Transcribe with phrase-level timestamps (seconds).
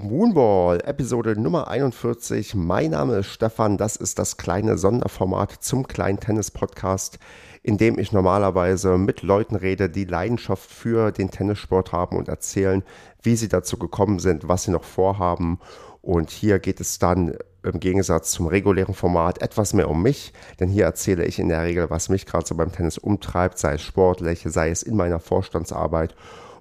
[0.00, 2.54] Moonball, Episode Nummer 41.
[2.54, 3.78] Mein Name ist Stefan.
[3.78, 7.18] Das ist das kleine Sonderformat zum kleinen Tennis-Podcast,
[7.64, 12.84] in dem ich normalerweise mit Leuten rede, die Leidenschaft für den Tennissport haben und erzählen,
[13.22, 15.58] wie sie dazu gekommen sind, was sie noch vorhaben.
[16.00, 20.68] Und hier geht es dann im Gegensatz zum regulären Format etwas mehr um mich, denn
[20.68, 23.82] hier erzähle ich in der Regel, was mich gerade so beim Tennis umtreibt, sei es
[23.82, 26.14] sportlich, sei es in meiner Vorstandsarbeit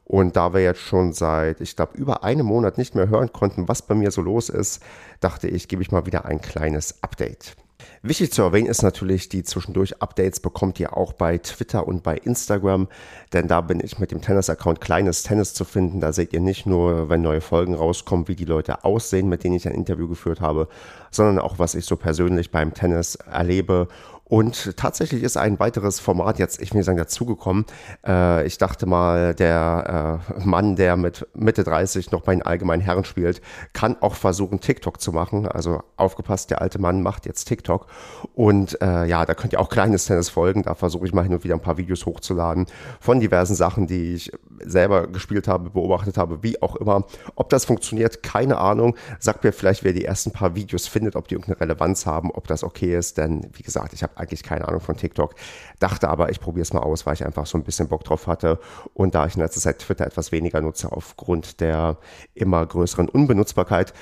[0.08, 3.68] und da wir jetzt schon seit, ich glaube, über einem Monat nicht mehr hören konnten,
[3.68, 4.82] was bei mir so los ist,
[5.20, 7.58] dachte ich, gebe ich mal wieder ein kleines Update.
[8.04, 12.16] Wichtig zu erwähnen ist natürlich, die zwischendurch Updates bekommt ihr auch bei Twitter und bei
[12.16, 12.88] Instagram,
[13.34, 16.00] denn da bin ich mit dem Tennis-Account Kleines Tennis zu finden.
[16.00, 19.56] Da seht ihr nicht nur, wenn neue Folgen rauskommen, wie die Leute aussehen, mit denen
[19.56, 20.70] ich ein Interview geführt habe,
[21.12, 23.90] sondern auch, was ich so persönlich beim Tennis erlebe
[24.30, 27.66] und tatsächlich ist ein weiteres Format jetzt, ich will sagen, dazugekommen.
[28.06, 32.82] Äh, ich dachte mal, der äh, Mann, der mit Mitte 30 noch bei den allgemeinen
[32.82, 35.48] Herren spielt, kann auch versuchen, TikTok zu machen.
[35.48, 37.88] Also aufgepasst, der alte Mann macht jetzt TikTok.
[38.34, 40.64] Und äh, ja, da könnt ihr auch kleines Tennis folgen.
[40.64, 42.66] Da versuche ich mal hin und wieder ein paar Videos hochzuladen
[43.00, 47.06] von diversen Sachen, die ich selber gespielt habe, beobachtet habe, wie auch immer.
[47.36, 48.98] Ob das funktioniert, keine Ahnung.
[49.20, 52.48] Sagt mir vielleicht, wer die ersten paar Videos findet, ob die irgendeine Relevanz haben, ob
[52.48, 53.18] das okay ist.
[53.18, 55.36] Denn wie gesagt, ich habe eigentlich keine Ahnung von TikTok.
[55.80, 58.28] Dachte aber, ich probiere es mal aus, weil ich einfach so ein bisschen Bock drauf
[58.28, 58.60] hatte.
[58.94, 61.98] Und da ich in letzter Zeit Twitter etwas weniger nutze aufgrund der
[62.34, 63.94] immer größeren Unbenutzbarkeit,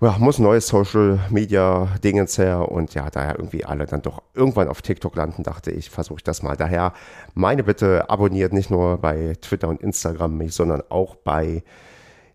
[0.00, 4.68] ja, muss neues Social Media Dingens her und ja, daher irgendwie alle dann doch irgendwann
[4.68, 6.56] auf TikTok landen, dachte ich, versuche ich das mal.
[6.56, 6.92] Daher
[7.34, 11.62] meine Bitte, abonniert nicht nur bei Twitter und Instagram mich, sondern auch bei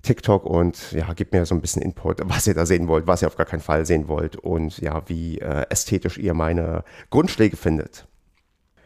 [0.02, 3.22] TikTok und ja, gebt mir so ein bisschen Input, was ihr da sehen wollt, was
[3.22, 7.58] ihr auf gar keinen Fall sehen wollt und ja, wie äh, ästhetisch ihr meine Grundschläge
[7.58, 8.08] findet.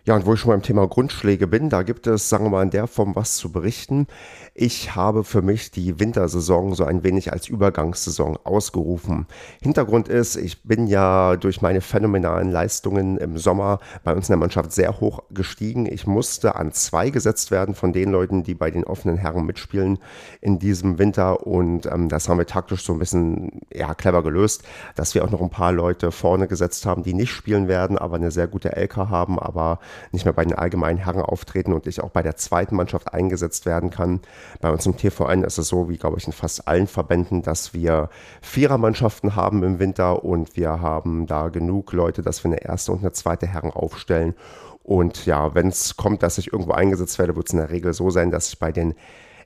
[0.08, 2.62] Ja, und wo ich schon beim Thema Grundschläge bin, da gibt es, sagen wir mal,
[2.62, 4.06] in der Form was zu berichten.
[4.54, 9.26] Ich habe für mich die Wintersaison so ein wenig als Übergangssaison ausgerufen.
[9.64, 14.38] Hintergrund ist, ich bin ja durch meine phänomenalen Leistungen im Sommer bei uns in der
[14.38, 15.88] Mannschaft sehr hoch gestiegen.
[15.92, 19.98] Ich musste an zwei gesetzt werden von den Leuten, die bei den offenen Herren mitspielen
[20.40, 21.48] in diesem Winter.
[21.48, 24.62] Und ähm, das haben wir taktisch so ein bisschen ja, clever gelöst,
[24.96, 28.18] dass wir auch noch ein paar Leute vorne gesetzt haben, die nicht spielen werden, aber
[28.18, 29.80] eine sehr gute LK haben, aber
[30.12, 33.66] nicht mehr bei den allgemeinen Herren auftreten und ich auch bei der zweiten Mannschaft eingesetzt
[33.66, 34.22] werden kann.
[34.62, 37.74] Bei uns im TVN ist es so, wie glaube ich in fast allen Verbänden, dass
[37.74, 38.10] wir
[38.42, 43.00] Vierermannschaften haben im Winter und wir haben da genug Leute, dass wir eine erste und
[43.00, 44.36] eine zweite Herren aufstellen.
[44.84, 47.94] Und ja, wenn es kommt, dass ich irgendwo eingesetzt werde, wird es in der Regel
[47.94, 48.94] so sein, dass ich bei den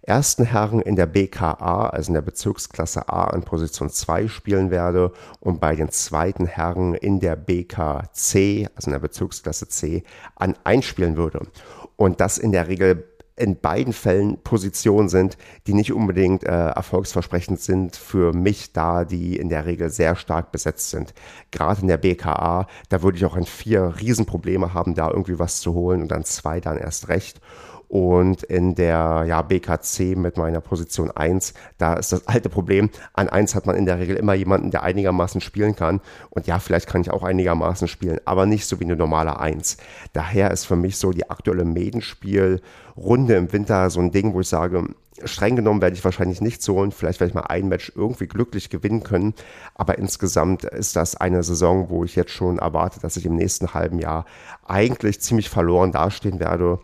[0.02, 5.12] ersten Herren in der BKA, also in der Bezirksklasse A, an Position 2 spielen werde
[5.40, 10.04] und bei den zweiten Herren in der BKC, also in der Bezirksklasse C,
[10.36, 11.48] an 1 spielen würde.
[11.96, 13.06] Und das in der Regel
[13.40, 19.38] in beiden Fällen Positionen sind, die nicht unbedingt äh, erfolgsversprechend sind für mich, da die
[19.38, 21.14] in der Regel sehr stark besetzt sind.
[21.52, 25.62] Gerade in der BKA, da würde ich auch an vier Riesenprobleme haben, da irgendwie was
[25.62, 27.40] zu holen und an zwei dann erst recht.
[27.90, 32.92] Und in der ja, BKC mit meiner Position 1, da ist das alte Problem.
[33.14, 36.00] An 1 hat man in der Regel immer jemanden, der einigermaßen spielen kann.
[36.30, 39.78] Und ja, vielleicht kann ich auch einigermaßen spielen, aber nicht so wie eine normale 1.
[40.14, 44.50] Daher ist für mich so die aktuelle Medenspielrunde im Winter so ein Ding, wo ich
[44.50, 44.84] sage,
[45.24, 46.92] streng genommen werde ich wahrscheinlich nichts holen.
[46.92, 49.34] Vielleicht werde ich mal ein Match irgendwie glücklich gewinnen können.
[49.74, 53.74] Aber insgesamt ist das eine Saison, wo ich jetzt schon erwarte, dass ich im nächsten
[53.74, 54.26] halben Jahr
[54.68, 56.80] eigentlich ziemlich verloren dastehen werde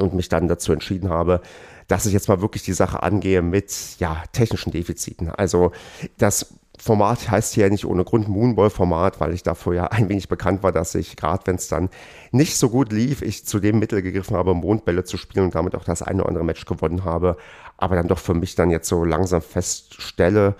[0.00, 1.40] und mich dann dazu entschieden habe,
[1.88, 5.30] dass ich jetzt mal wirklich die Sache angehe mit ja, technischen Defiziten.
[5.30, 5.72] Also
[6.18, 10.62] das Format heißt hier nicht ohne Grund Moonball-Format, weil ich dafür ja ein wenig bekannt
[10.62, 11.88] war, dass ich, gerade wenn es dann
[12.30, 15.74] nicht so gut lief, ich zu dem Mittel gegriffen habe, Mondbälle zu spielen und damit
[15.74, 17.36] auch das eine oder andere Match gewonnen habe,
[17.76, 20.54] aber dann doch für mich dann jetzt so langsam feststelle,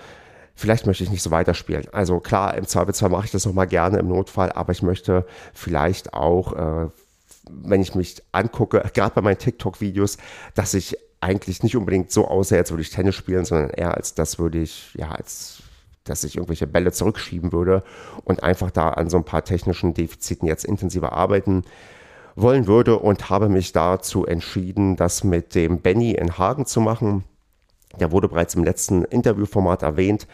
[0.54, 1.86] vielleicht möchte ich nicht so weiterspielen.
[1.92, 5.24] Also klar, im Zweifelsfall mache ich das nochmal gerne im Notfall, aber ich möchte
[5.54, 6.88] vielleicht auch äh,
[7.50, 10.18] wenn ich mich angucke, gerade bei meinen TikTok-Videos,
[10.54, 14.14] dass ich eigentlich nicht unbedingt so aussehe, als würde ich Tennis spielen, sondern eher als
[14.14, 15.62] das würde ich, ja, als
[16.04, 17.82] dass ich irgendwelche Bälle zurückschieben würde
[18.24, 21.64] und einfach da an so ein paar technischen Defiziten jetzt intensiver arbeiten
[22.34, 27.24] wollen würde und habe mich dazu entschieden, das mit dem Benny in Hagen zu machen.
[27.98, 30.26] Der wurde bereits im letzten Interviewformat erwähnt.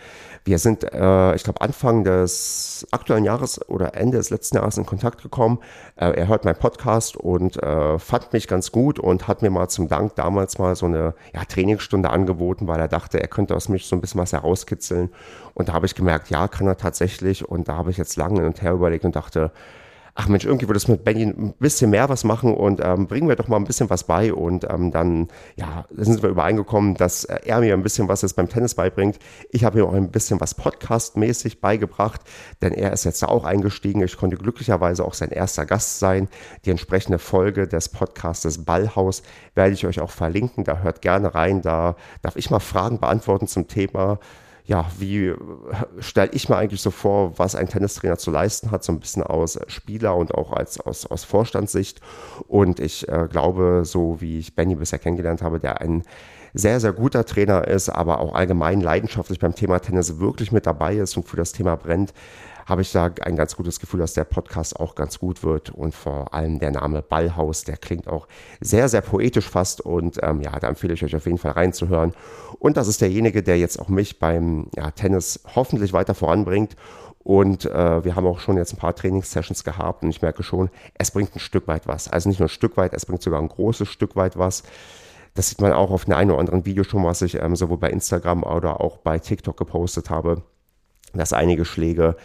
[0.44, 4.84] Wir sind, äh, ich glaube, Anfang des aktuellen Jahres oder Ende des letzten Jahres in
[4.84, 5.60] Kontakt gekommen.
[5.96, 9.68] Äh, er hört meinen Podcast und äh, fand mich ganz gut und hat mir mal
[9.68, 13.68] zum Dank damals mal so eine ja, Trainingsstunde angeboten, weil er dachte, er könnte aus
[13.68, 15.10] mich so ein bisschen was herauskitzeln.
[15.54, 17.48] Und da habe ich gemerkt, ja, kann er tatsächlich.
[17.48, 19.52] Und da habe ich jetzt lange hin und her überlegt und dachte,
[20.16, 23.28] ach Mensch, irgendwie würde es mit Benny ein bisschen mehr was machen und ähm, bringen
[23.28, 24.32] wir doch mal ein bisschen was bei.
[24.32, 28.34] Und ähm, dann, ja, sind wir übereingekommen, dass äh, er mir ein bisschen was jetzt
[28.36, 29.18] beim Tennis beibringt.
[29.50, 32.20] Ich habe ihm auch ein bisschen was podcastmäßig beigebracht,
[32.62, 34.02] denn er ist jetzt da auch eingestiegen.
[34.02, 36.28] Ich konnte glücklicherweise auch sein erster Gast sein.
[36.64, 39.22] Die entsprechende Folge des Podcastes Ballhaus
[39.56, 40.62] werde ich euch auch verlinken.
[40.62, 41.60] Da hört gerne rein.
[41.60, 44.20] Da darf ich mal Fragen beantworten zum Thema
[44.66, 45.36] ja, wie äh,
[45.98, 49.22] stelle ich mir eigentlich so vor, was ein Tennistrainer zu leisten hat, so ein bisschen
[49.22, 52.00] aus Spieler und auch als, aus, aus Vorstandssicht.
[52.48, 56.02] Und ich äh, glaube, so wie ich Benny bisher kennengelernt habe, der ein
[56.54, 60.96] sehr, sehr guter Trainer ist, aber auch allgemein leidenschaftlich beim Thema Tennis wirklich mit dabei
[60.96, 62.14] ist und für das Thema brennt,
[62.66, 65.94] habe ich da ein ganz gutes Gefühl, dass der Podcast auch ganz gut wird und
[65.94, 68.26] vor allem der Name Ballhaus, der klingt auch
[68.60, 72.12] sehr, sehr poetisch fast und ähm, ja, da empfehle ich euch auf jeden Fall reinzuhören.
[72.58, 76.76] Und das ist derjenige, der jetzt auch mich beim ja, Tennis hoffentlich weiter voranbringt
[77.24, 80.68] und äh, wir haben auch schon jetzt ein paar Trainingssessions gehabt und ich merke schon,
[80.98, 82.06] es bringt ein Stück weit was.
[82.06, 84.62] Also nicht nur ein Stück weit, es bringt sogar ein großes Stück weit was.
[85.32, 87.90] Das sieht man auch auf einem oder anderen Video schon, was ich ähm, sowohl bei
[87.90, 90.42] Instagram oder auch bei TikTok gepostet habe,
[91.14, 92.16] dass einige Schläge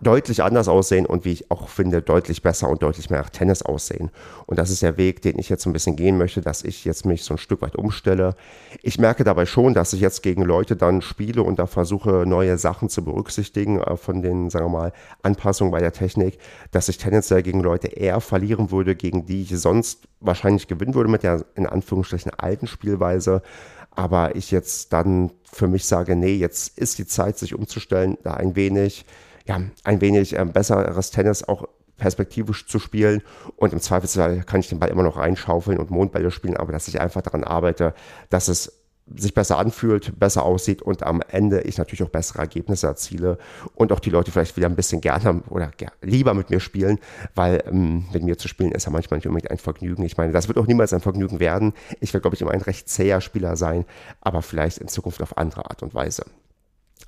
[0.00, 3.62] deutlich anders aussehen und wie ich auch finde, deutlich besser und deutlich mehr nach Tennis
[3.62, 4.10] aussehen.
[4.46, 7.04] Und das ist der Weg, den ich jetzt ein bisschen gehen möchte, dass ich jetzt
[7.04, 8.34] mich so ein Stück weit umstelle.
[8.82, 12.58] Ich merke dabei schon, dass ich jetzt gegen Leute dann spiele und da versuche, neue
[12.58, 14.92] Sachen zu berücksichtigen äh, von den, sagen wir mal,
[15.22, 16.38] Anpassungen bei der Technik,
[16.70, 21.10] dass ich tendenziell gegen Leute eher verlieren würde, gegen die ich sonst wahrscheinlich gewinnen würde
[21.10, 23.42] mit der in Anführungsstrichen alten Spielweise.
[23.90, 28.34] Aber ich jetzt dann für mich sage, nee, jetzt ist die Zeit, sich umzustellen, da
[28.34, 29.06] ein wenig
[29.46, 33.22] ja, ein wenig äh, besseres Tennis auch perspektivisch zu spielen
[33.56, 36.88] und im Zweifelsfall kann ich den Ball immer noch reinschaufeln und Mondbälle spielen, aber dass
[36.88, 37.94] ich einfach daran arbeite,
[38.28, 38.82] dass es
[39.14, 43.38] sich besser anfühlt, besser aussieht und am Ende ich natürlich auch bessere Ergebnisse erziele
[43.76, 45.70] und auch die Leute vielleicht wieder ein bisschen gerne oder
[46.02, 46.98] lieber mit mir spielen,
[47.34, 50.02] weil ähm, mit mir zu spielen ist ja manchmal nicht unbedingt ein Vergnügen.
[50.04, 51.72] Ich meine, das wird auch niemals ein Vergnügen werden.
[52.00, 53.84] Ich werde, glaube ich, immer ein recht zäher Spieler sein,
[54.20, 56.24] aber vielleicht in Zukunft auf andere Art und Weise.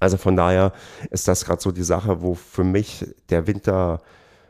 [0.00, 0.72] Also von daher
[1.10, 4.00] ist das gerade so die Sache, wo für mich der Winter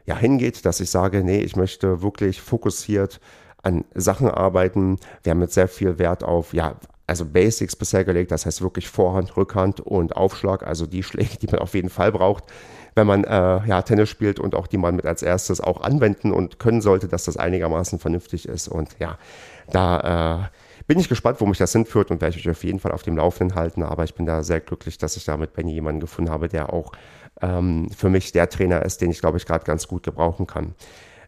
[0.05, 3.21] ja hingeht, dass ich sage, nee, ich möchte wirklich fokussiert
[3.63, 4.99] an Sachen arbeiten.
[5.23, 6.77] Wir haben jetzt sehr viel Wert auf, ja,
[7.07, 11.47] also Basics bisher gelegt, das heißt wirklich Vorhand, Rückhand und Aufschlag, also die Schläge, die
[11.47, 12.45] man auf jeden Fall braucht,
[12.95, 16.33] wenn man äh, ja, Tennis spielt und auch die man mit als erstes auch anwenden
[16.33, 18.69] und können sollte, dass das einigermaßen vernünftig ist.
[18.69, 19.19] Und ja,
[19.71, 20.59] da äh,
[20.89, 23.03] bin ich gespannt, wo mich das hinführt und werde ich euch auf jeden Fall auf
[23.03, 23.83] dem Laufenden halten.
[23.83, 26.73] Aber ich bin da sehr glücklich, dass ich da mit Benny jemanden gefunden habe, der
[26.73, 26.93] auch
[27.43, 30.75] ähm, für mich der Trainer ist, den ich, glaube ich, gerade ganz gut gebrauchen kann.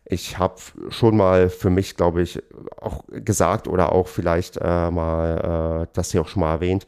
[0.06, 0.56] Ich habe
[0.88, 2.42] schon mal für mich, glaube ich,
[2.80, 6.86] auch gesagt oder auch vielleicht äh, mal äh, das hier auch schon mal erwähnt,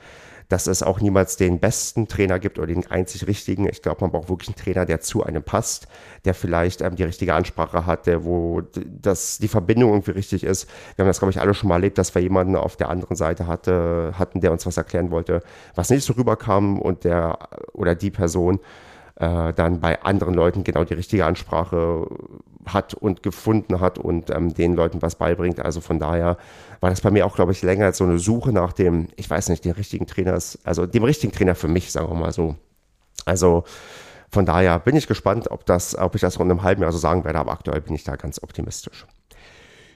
[0.52, 3.66] dass es auch niemals den besten Trainer gibt oder den einzig richtigen.
[3.66, 5.88] Ich glaube, man braucht wirklich einen Trainer, der zu einem passt,
[6.26, 10.68] der vielleicht ähm, die richtige Ansprache hat, der wo das, die Verbindung irgendwie richtig ist.
[10.94, 13.16] Wir haben das, glaube ich, alle schon mal erlebt, dass wir jemanden auf der anderen
[13.16, 15.42] Seite hatte, hatten, der uns was erklären wollte,
[15.74, 17.38] was nicht so rüberkam und der
[17.72, 18.60] oder die Person
[19.16, 22.06] äh, dann bei anderen Leuten genau die richtige Ansprache
[22.66, 25.60] hat und gefunden hat und ähm, den Leuten was beibringt.
[25.60, 26.36] Also von daher
[26.80, 29.28] war das bei mir auch, glaube ich, länger als so eine Suche nach dem, ich
[29.28, 32.56] weiß nicht, den richtigen Trainer, also dem richtigen Trainer für mich, sagen wir mal so.
[33.24, 33.64] Also
[34.30, 36.98] von daher bin ich gespannt, ob das, ob ich das in einem halben Jahr so
[36.98, 39.06] sagen werde, aber aktuell bin ich da ganz optimistisch.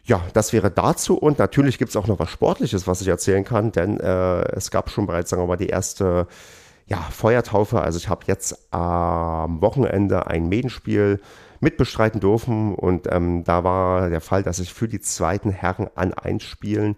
[0.04, 3.44] Ja, das wäre dazu und natürlich gibt es auch noch was Sportliches, was ich erzählen
[3.44, 6.28] kann, denn äh, es gab schon bereits, sagen wir mal, die erste
[6.86, 7.80] ja, Feuertaufe.
[7.80, 11.20] Also ich habe jetzt am Wochenende ein Medenspiel
[11.60, 16.12] mitbestreiten dürfen und ähm, da war der Fall, dass ich für die zweiten Herren an
[16.14, 16.96] eins spielen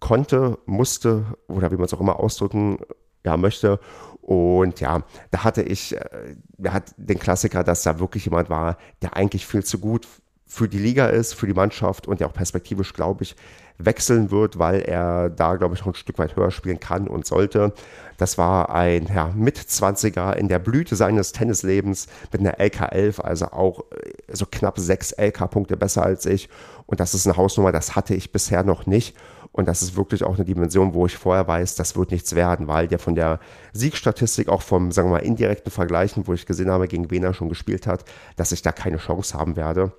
[0.00, 2.78] konnte, musste oder wie man es auch immer ausdrücken
[3.24, 3.80] ja, möchte.
[4.20, 6.34] Und ja, da hatte ich, äh,
[6.66, 10.06] hat den Klassiker, dass da wirklich jemand war, der eigentlich viel zu gut
[10.46, 13.36] für die Liga ist, für die Mannschaft und der auch perspektivisch, glaube ich,
[13.78, 17.26] wechseln wird, weil er da, glaube ich, noch ein Stück weit höher spielen kann und
[17.26, 17.72] sollte.
[18.16, 23.80] Das war ein ja, Mit-20er in der Blüte seines Tennislebens mit einer LK11, also auch
[23.90, 26.48] äh, so knapp sechs LK-Punkte besser als ich.
[26.86, 29.16] Und das ist eine Hausnummer, das hatte ich bisher noch nicht.
[29.50, 32.66] Und das ist wirklich auch eine Dimension, wo ich vorher weiß, das wird nichts werden,
[32.66, 33.38] weil der von der
[33.72, 37.34] Siegstatistik, auch vom, sagen wir mal, indirekten Vergleichen, wo ich gesehen habe, gegen wen er
[37.34, 38.04] schon gespielt hat,
[38.36, 39.92] dass ich da keine Chance haben werde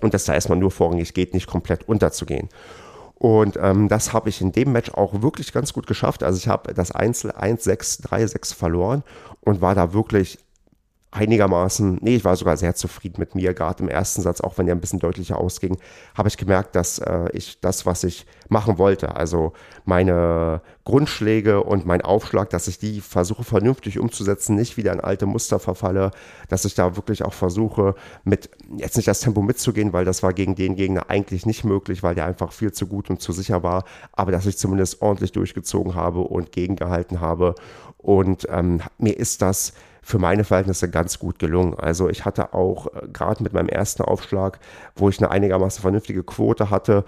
[0.00, 2.48] und dass da erstmal nur vorrangig geht, nicht komplett unterzugehen.
[3.18, 6.22] Und ähm, das habe ich in dem Match auch wirklich ganz gut geschafft.
[6.22, 9.02] Also ich habe das Einzel 1-6, 3-6 verloren
[9.40, 10.38] und war da wirklich
[11.10, 14.66] einigermaßen, nee, ich war sogar sehr zufrieden mit mir, gerade im ersten Satz, auch wenn
[14.66, 15.78] der ein bisschen deutlicher ausging,
[16.14, 19.52] habe ich gemerkt, dass äh, ich das, was ich machen wollte, also
[19.86, 25.24] meine Grundschläge und mein Aufschlag, dass ich die versuche vernünftig umzusetzen, nicht wieder in alte
[25.24, 26.10] Muster verfalle,
[26.48, 30.34] dass ich da wirklich auch versuche, mit jetzt nicht das Tempo mitzugehen, weil das war
[30.34, 33.62] gegen den Gegner eigentlich nicht möglich, weil der einfach viel zu gut und zu sicher
[33.62, 37.54] war, aber dass ich zumindest ordentlich durchgezogen habe und gegengehalten habe.
[37.96, 41.74] Und ähm, mir ist das für meine Verhältnisse ganz gut gelungen.
[41.74, 44.58] Also ich hatte auch äh, gerade mit meinem ersten Aufschlag,
[44.96, 47.04] wo ich eine einigermaßen vernünftige Quote hatte,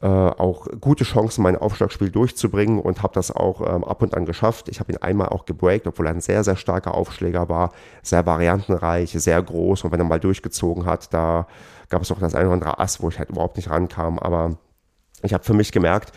[0.00, 4.26] äh, auch gute Chancen, mein Aufschlagspiel durchzubringen und habe das auch ähm, ab und an
[4.26, 4.68] geschafft.
[4.68, 7.72] Ich habe ihn einmal auch gebreakt, obwohl er ein sehr, sehr starker Aufschläger war,
[8.02, 11.46] sehr variantenreich, sehr groß und wenn er mal durchgezogen hat, da
[11.88, 14.58] gab es auch das eine oder andere Ass, wo ich halt überhaupt nicht rankam, aber
[15.22, 16.12] ich habe für mich gemerkt,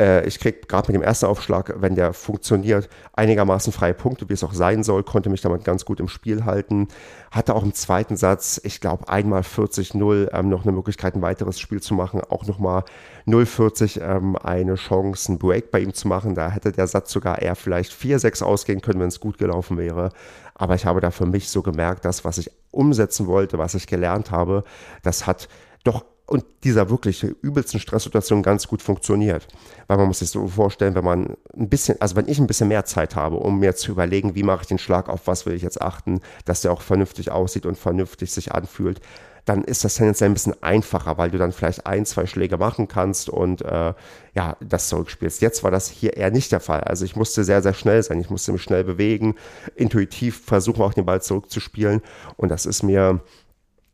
[0.00, 4.32] äh, ich kriege gerade mit dem ersten Aufschlag, wenn der funktioniert, einigermaßen freie Punkte, wie
[4.32, 6.88] es auch sein soll, konnte mich damit ganz gut im Spiel halten.
[7.30, 11.60] Hatte auch im zweiten Satz, ich glaube, einmal 40-0 ähm, noch eine Möglichkeit, ein weiteres
[11.60, 12.84] Spiel zu machen, auch nochmal
[13.26, 16.34] 0-40 ähm, eine Chance, einen Break bei ihm zu machen.
[16.34, 20.10] Da hätte der Satz sogar eher vielleicht 4-6 ausgehen können, wenn es gut gelaufen wäre.
[20.54, 23.86] Aber ich habe da für mich so gemerkt, das, was ich umsetzen wollte, was ich
[23.86, 24.64] gelernt habe,
[25.02, 25.48] das hat
[25.84, 29.48] doch und dieser wirklich übelsten Stresssituation ganz gut funktioniert.
[29.88, 32.68] Weil man muss sich so vorstellen, wenn man ein bisschen, also wenn ich ein bisschen
[32.68, 35.54] mehr Zeit habe, um mir zu überlegen, wie mache ich den Schlag, auf was will
[35.54, 39.00] ich jetzt achten, dass der auch vernünftig aussieht und vernünftig sich anfühlt,
[39.44, 42.86] dann ist das tendenziell ein bisschen einfacher, weil du dann vielleicht ein, zwei Schläge machen
[42.86, 43.92] kannst und äh,
[44.32, 45.42] ja, das zurückspielst.
[45.42, 46.82] Jetzt war das hier eher nicht der Fall.
[46.82, 48.20] Also ich musste sehr, sehr schnell sein.
[48.20, 49.34] Ich musste mich schnell bewegen,
[49.74, 52.02] intuitiv versuchen, auch den Ball zurückzuspielen.
[52.36, 53.20] Und das ist mir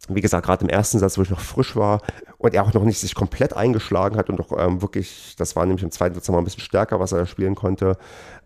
[0.09, 2.01] wie gesagt, gerade im ersten Satz, wo ich noch frisch war
[2.39, 5.67] und er auch noch nicht sich komplett eingeschlagen hat und doch ähm, wirklich, das war
[5.67, 7.97] nämlich im zweiten Satz nochmal ein bisschen stärker, was er spielen konnte,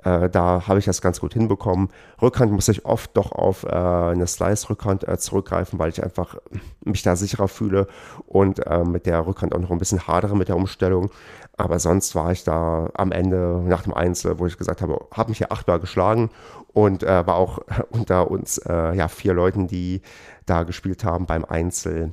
[0.04, 1.88] äh, da habe ich das ganz gut hinbekommen.
[2.20, 6.36] Rückhand muss ich oft doch auf äh, eine Slice-Rückhand äh, zurückgreifen, weil ich einfach
[6.84, 7.86] mich da sicherer fühle
[8.26, 11.10] und äh, mit der Rückhand auch noch ein bisschen hadere mit der Umstellung.
[11.56, 15.30] Aber sonst war ich da am Ende nach dem Einzel, wo ich gesagt habe, habe
[15.30, 16.30] mich hier achtbar geschlagen
[16.72, 17.58] und äh, war auch
[17.90, 20.00] unter uns äh, ja vier Leuten, die
[20.46, 22.12] da gespielt haben beim Einzel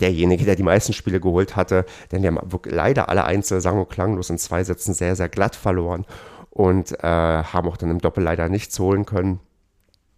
[0.00, 3.88] derjenige, der die meisten Spiele geholt hatte, denn wir haben leider alle Einzel sang- und
[3.88, 6.04] klanglos in zwei Sätzen sehr, sehr glatt verloren
[6.56, 9.40] und äh, haben auch dann im Doppel leider nichts holen können.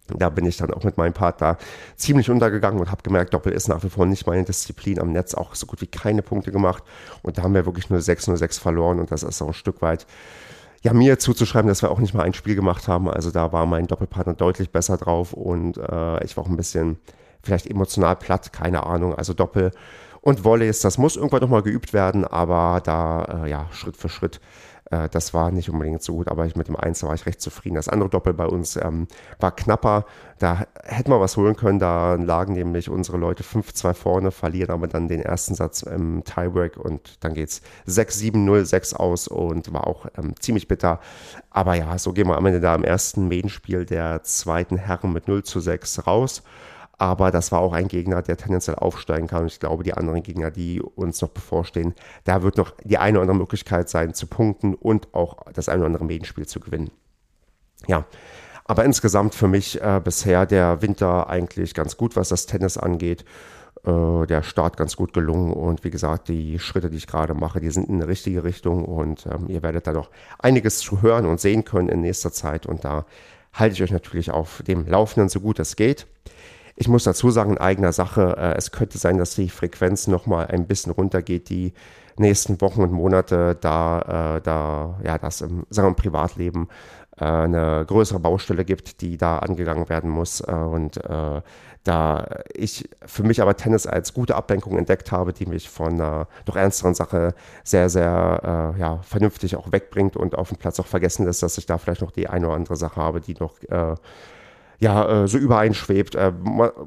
[0.07, 1.57] Da bin ich dann auch mit meinem Partner
[1.97, 5.33] ziemlich untergegangen und habe gemerkt, Doppel ist nach wie vor nicht meine Disziplin am Netz,
[5.33, 6.81] auch so gut wie keine Punkte gemacht.
[7.23, 9.81] Und da haben wir wirklich nur 6 6 verloren und das ist auch ein Stück
[9.81, 10.07] weit
[10.81, 13.09] ja, mir zuzuschreiben, dass wir auch nicht mal ein Spiel gemacht haben.
[13.09, 16.99] Also da war mein Doppelpartner deutlich besser drauf und äh, ich war auch ein bisschen
[17.43, 19.13] vielleicht emotional platt, keine Ahnung.
[19.13, 19.71] Also Doppel
[20.21, 24.39] und Volleys, das muss irgendwann nochmal geübt werden, aber da, äh, ja, Schritt für Schritt
[24.91, 27.41] äh, das war nicht unbedingt so gut, aber ich, mit dem Einzel war ich recht
[27.41, 27.75] zufrieden.
[27.75, 29.07] Das andere Doppel bei uns ähm,
[29.39, 30.05] war knapper.
[30.39, 31.79] Da hätten wir was holen können.
[31.79, 36.77] Da lagen nämlich unsere Leute 5-2 vorne, verlieren aber dann den ersten Satz im Tiebreak
[36.77, 40.99] und dann geht es 6-7-0-6 aus und war auch ähm, ziemlich bitter.
[41.49, 45.27] Aber ja, so gehen wir am Ende da im ersten Medienspiel der zweiten Herren mit
[45.27, 46.43] 0 zu 6 raus.
[46.99, 49.43] Aber das war auch ein Gegner, der tendenziell aufsteigen kann.
[49.43, 53.17] Und ich glaube, die anderen Gegner, die uns noch bevorstehen, da wird noch die eine
[53.17, 56.91] oder andere Möglichkeit sein, zu punkten und auch das eine oder andere Medienspiel zu gewinnen.
[57.87, 58.05] Ja,
[58.65, 63.23] aber insgesamt für mich äh, bisher der Winter eigentlich ganz gut, was das Tennis angeht.
[63.85, 67.61] Äh, der Start ganz gut gelungen und wie gesagt, die Schritte, die ich gerade mache,
[67.61, 71.25] die sind in eine richtige Richtung und ähm, ihr werdet da noch einiges zu hören
[71.25, 73.05] und sehen können in nächster Zeit und da
[73.53, 76.07] halte ich euch natürlich auf dem Laufenden so gut es geht.
[76.81, 80.47] Ich muss dazu sagen, in eigener Sache, äh, es könnte sein, dass die Frequenz nochmal
[80.47, 81.73] ein bisschen runtergeht, die
[82.15, 86.69] nächsten Wochen und Monate, da, äh, da ja, das im, sagen wir, im Privatleben
[87.17, 90.39] äh, eine größere Baustelle gibt, die da angegangen werden muss.
[90.39, 91.41] Äh, und äh,
[91.83, 96.29] da ich für mich aber Tennis als gute Ablenkung entdeckt habe, die mich von einer
[96.45, 100.87] doch ernsteren Sache sehr, sehr äh, ja, vernünftig auch wegbringt und auf dem Platz auch
[100.87, 103.55] vergessen lässt, dass ich da vielleicht noch die eine oder andere Sache habe, die noch
[104.79, 106.31] ja, äh, so übereinschwebt, äh,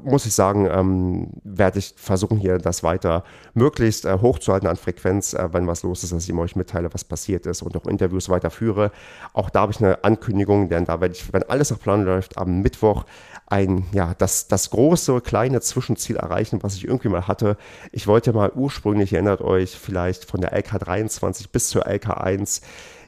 [0.03, 3.23] muss ich sagen, ähm, werde ich versuchen, hier das weiter
[3.53, 7.45] möglichst äh, hochzuhalten an Frequenz, wenn was los ist, dass ich euch mitteile, was passiert
[7.45, 8.91] ist und auch Interviews weiterführe.
[9.33, 12.37] Auch da habe ich eine Ankündigung, denn da werde ich, wenn alles nach Plan läuft,
[12.37, 13.05] am Mittwoch
[13.45, 17.57] ein, ja, das, das große, kleine Zwischenziel erreichen, was ich irgendwie mal hatte.
[17.91, 22.61] Ich wollte mal ursprünglich, erinnert euch vielleicht von der LK23 bis zur LK1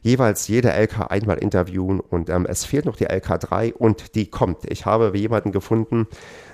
[0.06, 4.60] jeweils jede LK einmal interviewen und ähm, es fehlt noch die LK3 und die kommt.
[4.70, 6.08] Ich habe jemanden gefunden,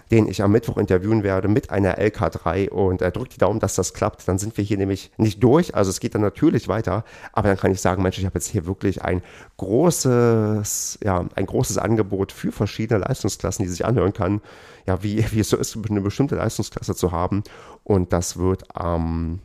[0.09, 3.75] den ich am Mittwoch interviewen werde mit einer LK3 und äh, drückt die Daumen, dass
[3.75, 4.25] das klappt.
[4.25, 5.75] Dann sind wir hier nämlich nicht durch.
[5.75, 7.03] Also es geht dann natürlich weiter,
[7.33, 9.21] aber dann kann ich sagen, Mensch, ich habe jetzt hier wirklich ein
[9.57, 14.41] großes, ja, ein großes Angebot für verschiedene Leistungsklassen, die sich anhören kann,
[14.87, 17.43] ja, wie, wie es so ist, eine bestimmte Leistungsklasse zu haben.
[17.83, 19.39] Und das wird am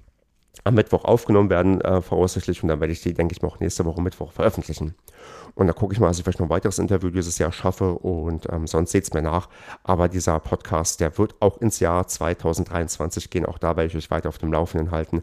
[0.64, 2.62] am Mittwoch aufgenommen werden, äh, voraussichtlich.
[2.62, 4.94] Und dann werde ich die, denke ich mal, auch nächste Woche Mittwoch veröffentlichen.
[5.54, 7.92] Und da gucke ich mal, dass ich vielleicht noch ein weiteres Interview dieses Jahr schaffe
[7.92, 9.48] und ähm, sonst seht es mir nach.
[9.84, 13.46] Aber dieser Podcast, der wird auch ins Jahr 2023 gehen.
[13.46, 15.22] Auch da werde ich euch weiter auf dem Laufenden halten.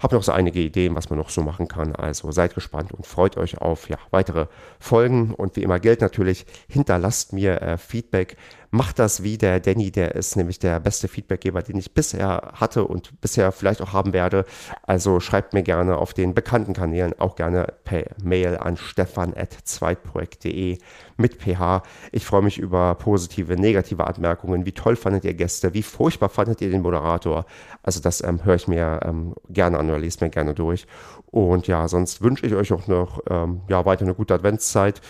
[0.00, 1.94] Habe noch so einige Ideen, was man noch so machen kann.
[1.94, 4.46] Also seid gespannt und freut euch auf ja, weitere
[4.78, 5.34] Folgen.
[5.34, 8.36] Und wie immer gilt natürlich, hinterlasst mir äh, Feedback
[8.70, 12.84] macht das wie der Danny, der ist nämlich der beste Feedbackgeber, den ich bisher hatte
[12.84, 14.44] und bisher vielleicht auch haben werde.
[14.82, 20.78] Also schreibt mir gerne auf den bekannten Kanälen, auch gerne per Mail an stefan.zweitprojekt.de
[21.16, 21.82] mit ph.
[22.12, 24.64] Ich freue mich über positive, negative Anmerkungen.
[24.66, 25.74] Wie toll fandet ihr Gäste?
[25.74, 27.46] Wie furchtbar fandet ihr den Moderator?
[27.82, 30.86] Also das ähm, höre ich mir ähm, gerne an oder lese mir gerne durch.
[31.26, 35.00] Und ja, sonst wünsche ich euch auch noch ähm, ja, weiter eine gute Adventszeit.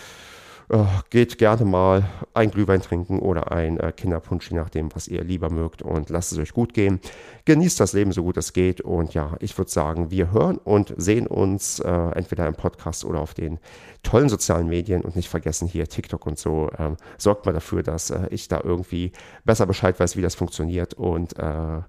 [0.71, 5.21] Äh, geht gerne mal ein Glühwein trinken oder ein äh, Kinderpunsch, je nachdem, was ihr
[5.21, 7.01] lieber mögt und lasst es euch gut gehen.
[7.43, 10.93] Genießt das Leben so gut es geht und ja, ich würde sagen, wir hören und
[10.95, 13.59] sehen uns äh, entweder im Podcast oder auf den
[14.01, 16.69] tollen sozialen Medien und nicht vergessen hier TikTok und so.
[16.79, 19.11] Ähm, sorgt mal dafür, dass äh, ich da irgendwie
[19.43, 21.81] besser Bescheid weiß, wie das funktioniert und äh,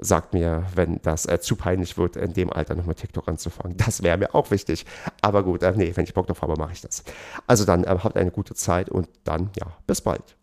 [0.00, 3.76] sagt mir, wenn das äh, zu peinlich wird, in dem Alter nochmal TikTok anzufangen.
[3.76, 4.86] Das wäre mir auch wichtig.
[5.20, 7.04] Aber gut, äh, nee, wenn ich Bock drauf habe, mache ich das.
[7.46, 10.36] Also dann äh, habt eine gute Zeit und dann, ja, bis bald.